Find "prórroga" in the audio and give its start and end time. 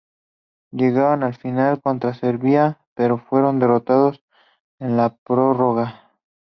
5.15-6.09